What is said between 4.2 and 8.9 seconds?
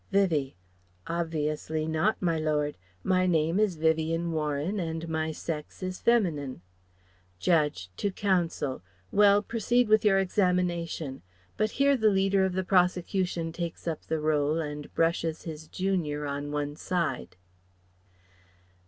Warren and my sex is feminine." Judge, to Counsel: